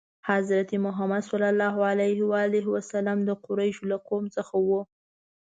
[0.29, 4.69] حضرت محمد ﷺ د قریشو له قوم څخه و.